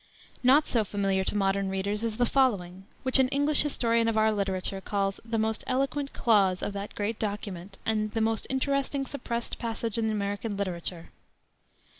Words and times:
Not 0.41 0.67
so 0.67 0.83
familiar 0.83 1.23
to 1.25 1.35
modern 1.37 1.69
readers 1.69 2.03
is 2.03 2.17
the 2.17 2.25
following, 2.25 2.85
which 3.03 3.19
an 3.19 3.27
English 3.27 3.61
historian 3.61 4.07
of 4.07 4.17
our 4.17 4.31
literature 4.31 4.81
calls 4.81 5.19
"the 5.23 5.37
most 5.37 5.63
eloquent 5.67 6.11
clause 6.11 6.63
of 6.63 6.73
that 6.73 6.95
great 6.95 7.19
document," 7.19 7.77
and 7.85 8.09
"the 8.13 8.19
most 8.19 8.47
interesting 8.49 9.05
suppressed 9.05 9.59
passage 9.59 9.99
in 9.99 10.09
American 10.09 10.57
literature." 10.57 11.11